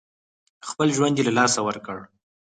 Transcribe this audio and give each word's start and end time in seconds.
خپل 0.69 0.87
ژوند 0.97 1.15
یې 1.17 1.23
له 1.27 1.33
لاسه 1.39 1.59
ورکړ. 1.67 1.97